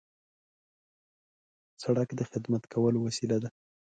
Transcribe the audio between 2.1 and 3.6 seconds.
د خدمت کولو وسیله ده.